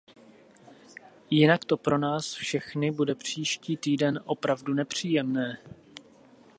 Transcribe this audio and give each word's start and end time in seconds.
Jinak 1.29 1.65
to 1.65 1.77
pro 1.77 1.97
nás 1.97 2.33
všechny 2.33 2.91
bude 2.91 3.15
příští 3.15 3.77
týden 3.77 4.19
opravdu 4.25 4.73
nepříjemné. 4.73 5.57